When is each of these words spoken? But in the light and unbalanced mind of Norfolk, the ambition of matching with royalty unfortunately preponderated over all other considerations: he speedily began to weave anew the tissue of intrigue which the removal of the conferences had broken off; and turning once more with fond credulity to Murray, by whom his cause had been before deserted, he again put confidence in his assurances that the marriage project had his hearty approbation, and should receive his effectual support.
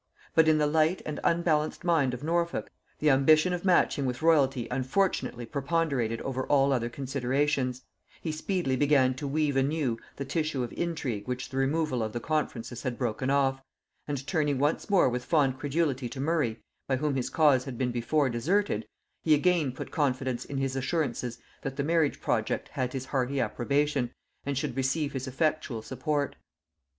But 0.33 0.47
in 0.47 0.57
the 0.57 0.65
light 0.65 1.03
and 1.05 1.19
unbalanced 1.23 1.83
mind 1.83 2.15
of 2.15 2.23
Norfolk, 2.23 2.71
the 2.97 3.11
ambition 3.11 3.53
of 3.53 3.63
matching 3.63 4.07
with 4.07 4.23
royalty 4.23 4.67
unfortunately 4.71 5.45
preponderated 5.45 6.19
over 6.21 6.43
all 6.47 6.73
other 6.73 6.89
considerations: 6.89 7.83
he 8.19 8.31
speedily 8.31 8.75
began 8.75 9.13
to 9.13 9.27
weave 9.27 9.55
anew 9.55 9.99
the 10.15 10.25
tissue 10.25 10.63
of 10.63 10.73
intrigue 10.73 11.27
which 11.27 11.49
the 11.49 11.57
removal 11.57 12.01
of 12.01 12.13
the 12.13 12.19
conferences 12.19 12.81
had 12.81 12.97
broken 12.97 13.29
off; 13.29 13.61
and 14.07 14.25
turning 14.25 14.57
once 14.57 14.89
more 14.89 15.07
with 15.07 15.23
fond 15.23 15.59
credulity 15.59 16.09
to 16.09 16.19
Murray, 16.19 16.63
by 16.87 16.95
whom 16.97 17.13
his 17.15 17.29
cause 17.29 17.65
had 17.65 17.77
been 17.77 17.91
before 17.91 18.27
deserted, 18.27 18.87
he 19.21 19.35
again 19.35 19.71
put 19.71 19.91
confidence 19.91 20.45
in 20.45 20.57
his 20.57 20.75
assurances 20.75 21.37
that 21.61 21.75
the 21.75 21.83
marriage 21.83 22.19
project 22.19 22.69
had 22.69 22.91
his 22.93 23.05
hearty 23.05 23.39
approbation, 23.39 24.11
and 24.47 24.57
should 24.57 24.75
receive 24.75 25.13
his 25.13 25.27
effectual 25.27 25.83
support. 25.83 26.37